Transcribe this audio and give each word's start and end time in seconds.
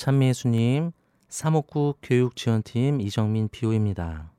참미예수님, 0.00 0.92
359 1.28 1.94
교육지원팀 2.02 3.02
이정민 3.02 3.50
비호입니다. 3.50 4.32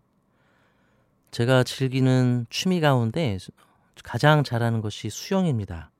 제가 1.30 1.64
즐기는 1.64 2.48
취미 2.50 2.80
가운데 2.82 3.38
가장 4.04 4.44
잘하는 4.44 4.82
것이 4.82 5.12
수영입니다. 5.12 5.92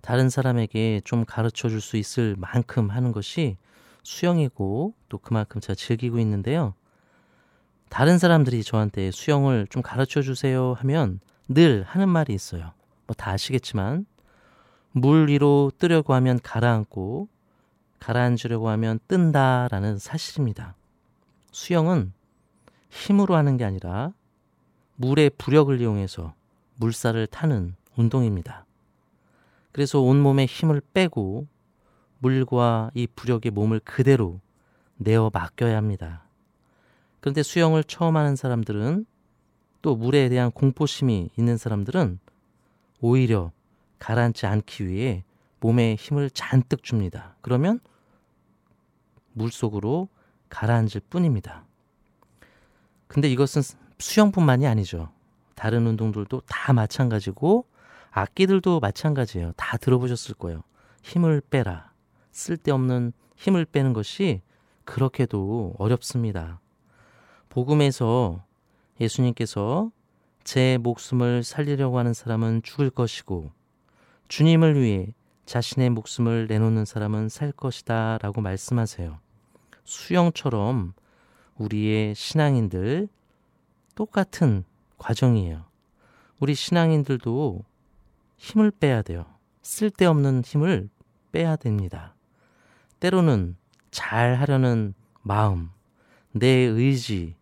다른 0.00 0.28
사람에게 0.28 1.02
좀 1.04 1.24
가르쳐 1.24 1.68
줄 1.68 1.80
수 1.80 1.98
있을 1.98 2.34
만큼 2.36 2.90
하는 2.90 3.12
것이 3.12 3.58
수영이고 4.02 4.94
또 5.08 5.18
그만큼 5.18 5.60
제가 5.60 5.76
즐기고 5.76 6.18
있는데요. 6.18 6.74
다른 7.90 8.18
사람들이 8.18 8.64
저한테 8.64 9.12
수영을 9.12 9.68
좀 9.70 9.82
가르쳐 9.82 10.20
주세요 10.20 10.74
하면 10.78 11.20
늘 11.48 11.84
하는 11.84 12.08
말이 12.08 12.34
있어요. 12.34 12.72
뭐 13.06 13.14
다 13.16 13.30
아시겠지만 13.30 14.04
물 14.90 15.28
위로 15.28 15.70
뜨려고 15.78 16.12
하면 16.14 16.40
가라앉고 16.42 17.28
가라앉으려고 18.00 18.68
하면 18.70 18.98
뜬다라는 19.06 19.98
사실입니다. 19.98 20.74
수영은 21.52 22.12
힘으로 22.88 23.36
하는 23.36 23.56
게 23.56 23.64
아니라 23.64 24.12
물의 24.96 25.30
부력을 25.38 25.80
이용해서 25.80 26.34
물살을 26.76 27.26
타는 27.28 27.74
운동입니다. 27.96 28.64
그래서 29.72 30.00
온몸에 30.00 30.46
힘을 30.46 30.80
빼고 30.92 31.46
물과 32.18 32.90
이 32.94 33.06
부력의 33.06 33.52
몸을 33.52 33.80
그대로 33.80 34.40
내어 34.96 35.30
맡겨야 35.32 35.76
합니다. 35.76 36.24
그런데 37.20 37.42
수영을 37.42 37.84
처음 37.84 38.16
하는 38.16 38.36
사람들은 38.36 39.06
또 39.82 39.96
물에 39.96 40.28
대한 40.28 40.50
공포심이 40.50 41.30
있는 41.36 41.56
사람들은 41.56 42.18
오히려 43.00 43.52
가라앉지 43.98 44.46
않기 44.46 44.86
위해 44.86 45.24
몸에 45.60 45.94
힘을 45.94 46.30
잔뜩 46.30 46.82
줍니다. 46.82 47.36
그러면 47.40 47.80
물 49.32 49.50
속으로 49.50 50.08
가라앉을 50.48 51.02
뿐입니다. 51.08 51.64
근데 53.06 53.28
이것은 53.30 53.62
수영뿐만이 53.98 54.66
아니죠. 54.66 55.10
다른 55.54 55.86
운동들도 55.86 56.42
다 56.46 56.72
마찬가지고 56.72 57.66
악기들도 58.10 58.80
마찬가지예요. 58.80 59.52
다 59.56 59.76
들어보셨을 59.76 60.34
거예요. 60.34 60.62
힘을 61.02 61.42
빼라. 61.50 61.92
쓸데없는 62.32 63.12
힘을 63.36 63.64
빼는 63.64 63.92
것이 63.92 64.42
그렇게도 64.84 65.74
어렵습니다. 65.78 66.60
복음에서 67.48 68.44
예수님께서 69.00 69.90
제 70.44 70.78
목숨을 70.78 71.42
살리려고 71.42 71.98
하는 71.98 72.14
사람은 72.14 72.62
죽을 72.62 72.90
것이고 72.90 73.52
주님을 74.28 74.80
위해 74.80 75.12
자신의 75.50 75.90
목숨을 75.90 76.46
내놓는 76.46 76.84
사람은 76.84 77.28
살 77.28 77.50
것이다 77.50 78.18
라고 78.22 78.40
말씀하세요. 78.40 79.18
수영처럼 79.82 80.92
우리의 81.56 82.14
신앙인들 82.14 83.08
똑같은 83.96 84.62
과정이에요. 84.96 85.64
우리 86.38 86.54
신앙인들도 86.54 87.64
힘을 88.36 88.70
빼야 88.70 89.02
돼요. 89.02 89.26
쓸데없는 89.62 90.42
힘을 90.42 90.88
빼야 91.32 91.56
됩니다. 91.56 92.14
때로는 93.00 93.56
잘 93.90 94.36
하려는 94.36 94.94
마음, 95.20 95.70
내 96.30 96.46
의지, 96.46 97.34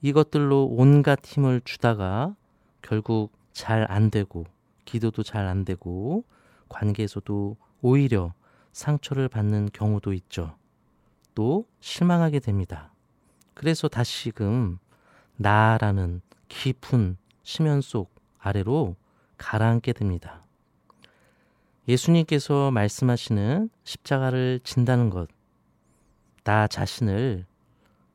이것들로 0.00 0.64
온갖 0.64 1.20
힘을 1.26 1.60
주다가 1.62 2.34
결국 2.80 3.32
잘 3.52 3.84
안 3.90 4.10
되고, 4.10 4.46
기도도 4.86 5.22
잘 5.22 5.46
안 5.46 5.66
되고, 5.66 6.24
관계에서도 6.68 7.56
오히려 7.80 8.32
상처를 8.72 9.28
받는 9.28 9.70
경우도 9.72 10.12
있죠. 10.14 10.56
또 11.34 11.66
실망하게 11.80 12.40
됩니다. 12.40 12.92
그래서 13.54 13.88
다시금 13.88 14.78
나라는 15.36 16.20
깊은 16.48 17.16
심연 17.42 17.80
속 17.80 18.14
아래로 18.38 18.96
가라앉게 19.38 19.92
됩니다. 19.92 20.44
예수님께서 21.88 22.70
말씀하시는 22.70 23.68
십자가를 23.82 24.60
진다는 24.62 25.10
것, 25.10 25.28
나 26.44 26.66
자신을 26.66 27.44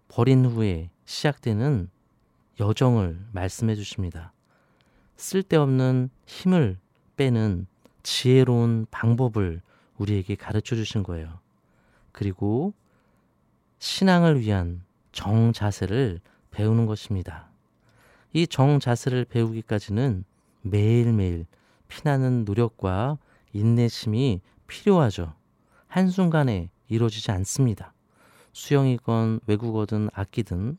버린 0.08 0.46
후에 0.46 0.90
시작되는 1.06 1.90
여정을 2.60 3.20
말씀해 3.34 3.76
주십니다. 3.76 4.34
쓸데없는 5.18 6.10
힘을 6.26 6.78
빼는 7.18 7.68
지혜로운 8.12 8.88
방법을 8.90 9.62
우리에게 9.98 10.36
가르쳐 10.36 10.78
주신 10.78 11.04
거예요. 11.04 11.40
그리고 12.14 12.74
신앙을 13.80 14.40
위한 14.40 14.82
정 15.12 15.52
자세를 15.52 16.22
배우는 16.52 16.86
것입니다. 16.86 17.50
이 18.32 18.48
정 18.48 18.80
자세를 18.80 19.26
배우기까지는 19.26 20.24
매일매일 20.62 21.46
피나는 21.90 22.46
노력과 22.46 23.18
인내심이 23.52 24.40
필요하죠. 24.68 25.34
한순간에 25.90 26.70
이루어지지 26.88 27.32
않습니다. 27.32 27.92
수영이건 28.54 29.42
외국어든 29.48 30.10
악기든 30.14 30.78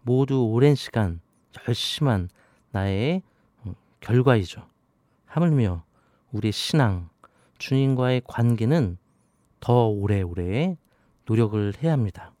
모두 0.00 0.46
오랜 0.46 0.74
시간 0.74 1.20
열심한 1.68 2.30
나의 2.70 3.20
어, 3.64 3.74
결과이죠. 4.00 4.66
하물며 5.26 5.84
우리의 6.32 6.52
신앙, 6.52 7.08
주님과의 7.58 8.22
관계는 8.26 8.96
더 9.60 9.88
오래오래 9.88 10.76
노력을 11.26 11.74
해야 11.82 11.92
합니다. 11.92 12.32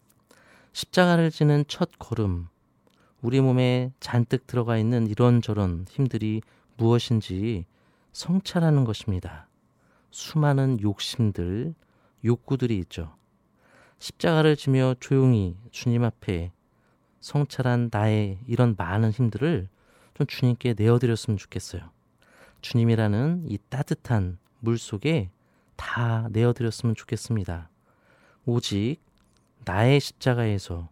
십자가를 0.72 1.30
지는 1.30 1.64
첫 1.68 1.90
걸음, 1.98 2.48
우리 3.22 3.40
몸에 3.40 3.92
잔뜩 4.00 4.46
들어가 4.46 4.78
있는 4.78 5.06
이런저런 5.06 5.84
힘들이 5.88 6.40
무엇인지 6.76 7.66
성찰하는 8.12 8.84
것입니다. 8.84 9.48
수많은 10.10 10.80
욕심들, 10.80 11.74
욕구들이 12.24 12.78
있죠. 12.78 13.14
십자가를 13.98 14.56
지며 14.56 14.94
조용히 15.00 15.56
주님 15.70 16.04
앞에 16.04 16.52
성찰한 17.20 17.90
나의 17.92 18.38
이런 18.46 18.74
많은 18.78 19.10
힘들을 19.10 19.68
좀 20.14 20.26
주님께 20.26 20.74
내어드렸으면 20.76 21.36
좋겠어요. 21.36 21.90
주님이라는 22.60 23.44
이 23.48 23.58
따뜻한 23.68 24.38
물 24.60 24.78
속에 24.78 25.30
다 25.76 26.28
내어드렸으면 26.30 26.94
좋겠습니다. 26.94 27.70
오직 28.44 28.98
나의 29.64 30.00
십자가에서 30.00 30.88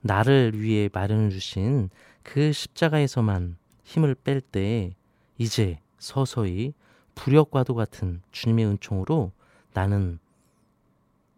나를 0.00 0.60
위해 0.60 0.88
마련해 0.92 1.30
주신 1.30 1.90
그 2.22 2.52
십자가에서만 2.52 3.56
힘을 3.84 4.14
뺄 4.14 4.40
때 4.40 4.94
이제 5.38 5.80
서서히 5.98 6.72
부력과도 7.14 7.74
같은 7.74 8.22
주님의 8.30 8.66
은총으로 8.66 9.32
나는 9.72 10.18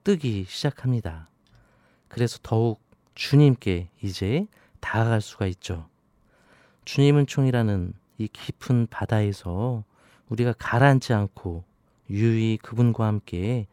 뜨기 0.04 0.44
시작합니다. 0.46 1.28
그래서 2.08 2.38
더욱 2.42 2.80
주님께 3.14 3.88
이제 4.02 4.46
다가갈 4.80 5.20
수가 5.20 5.46
있죠. 5.46 5.88
주님 6.84 7.18
은총이라는 7.18 7.94
이 8.20 8.28
깊은 8.28 8.88
바다에서 8.90 9.82
우리가 10.28 10.52
가라앉지 10.58 11.14
않고 11.14 11.64
유유히 12.10 12.58
그분과 12.60 13.06
함께 13.06 13.66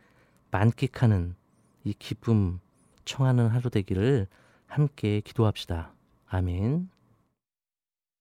만끽하는 0.52 1.36
이 1.84 1.94
기쁨 1.94 2.62
청하는 3.04 3.50
하루 3.50 3.70
되기를 3.70 4.28
함께 4.66 5.20
기도합시다. 5.20 5.92
아멘. 6.28 6.90